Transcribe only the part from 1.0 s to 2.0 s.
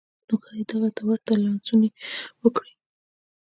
ورته لمسونې